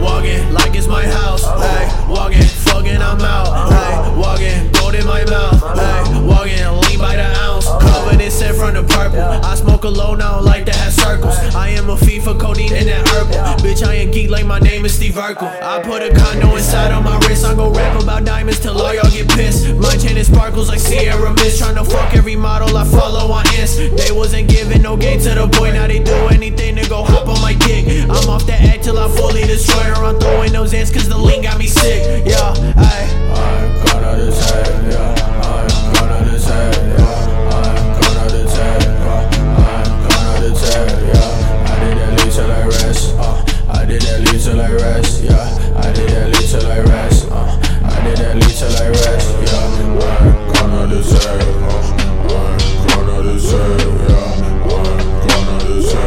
[0.00, 1.35] walking like it's my house.
[8.66, 9.20] From the purple.
[9.20, 11.36] I smoke alone, I don't like to have circles.
[11.54, 13.62] I am a for codeine and that herbal.
[13.62, 15.46] Bitch, I ain't geek like my name is Steve Urkel.
[15.62, 17.44] I put a condo inside on my wrist.
[17.44, 19.74] I go rap about diamonds till all y'all get pissed.
[19.76, 21.62] My chain is sparkles like Sierra Mist.
[21.62, 23.78] Tryna fuck every model I follow on Inst.
[23.96, 25.72] They wasn't giving no game to the boy.
[25.72, 27.86] Now they do anything to go hop on my dick.
[28.10, 30.04] I'm off the act till I fully destroy her.
[30.04, 31.55] I'm throwing those ants cause the lean got
[48.56, 49.52] till I rest, yeah.
[49.52, 51.76] I ain't gonna desert, uh.
[51.76, 53.52] I ain't gonna yeah.
[53.52, 56.00] I ain't gonna uh.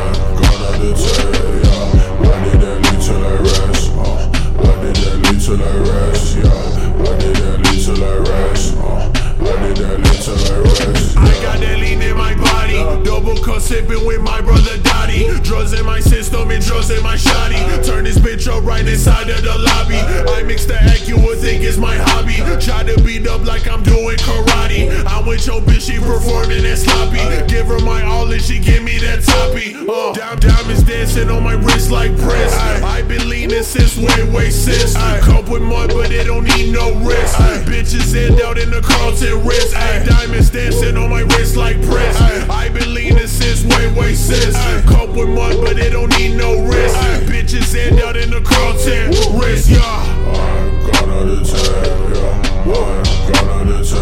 [0.00, 1.30] Ain't gonna yeah.
[2.26, 4.26] Lead I rest, uh.
[4.80, 6.58] Lead I rest, yeah.
[7.20, 9.06] Did that lead I rest, uh.
[9.62, 11.19] Did that lead I rest.
[11.40, 12.84] I got that lean in my body.
[13.02, 15.24] Double cup sipping with my brother Dottie.
[15.40, 17.56] Drugs in my system and drugs in my shoddy.
[17.82, 19.96] Turn this bitch up right inside of the lobby.
[19.96, 20.76] I mix the
[21.16, 22.36] would think it's my hobby.
[22.60, 24.92] Try to beat up like I'm doing karate.
[25.06, 27.24] I'm with your bitch, she performing that sloppy.
[27.48, 29.74] Give her my all and she give me that toppy.
[29.74, 32.49] Uh, diamonds dancing on my wrist like Prince
[33.60, 34.96] this is way, way sis.
[34.96, 35.20] Aye.
[35.22, 37.38] Cope with mud, but it don't need no risk.
[37.38, 37.62] Aye.
[37.66, 39.76] Bitches end out in the Carlton wrist.
[39.76, 40.02] Aye.
[40.06, 42.16] Diamonds dancing on my wrist like Prince.
[42.48, 44.56] I been leaning since way, way sis.
[44.86, 46.96] Cope with mud, but it don't need no risk.
[47.28, 49.80] Bitches end out in the Carlton wrist, yeah.
[49.82, 52.64] I'm gonna attack, yeah.
[52.64, 53.99] I'm gonna attack.